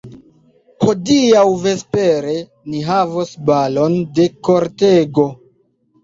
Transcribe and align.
Hodiaŭ 0.83 1.41
vespere 1.65 2.33
ni 2.73 2.81
havos 2.87 3.33
balon 3.49 3.97
de 4.21 4.25
kortego! 4.49 5.27